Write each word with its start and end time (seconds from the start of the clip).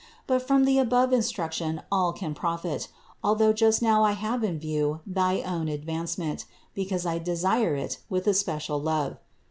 But 0.25 0.41
from 0.41 0.65
the 0.65 0.79
above 0.79 1.13
instruction 1.13 1.83
all 1.91 2.11
can 2.11 2.33
profit, 2.33 2.87
although 3.23 3.53
just 3.53 3.83
now 3.83 4.03
I 4.03 4.13
have 4.13 4.43
in 4.43 4.57
view 4.57 5.01
thy 5.05 5.41
own 5.41 5.67
advancement, 5.67 6.45
because 6.73 7.05
I 7.05 7.19
desire 7.19 7.75
it 7.75 7.99
with 8.09 8.25
especial 8.25 8.79
love. 8.81 9.17